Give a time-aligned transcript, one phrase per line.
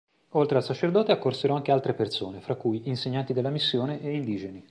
[0.29, 4.59] Oltre al sacerdote, accorsero anche altre persone, fra cui insegnanti della missione e indigeni.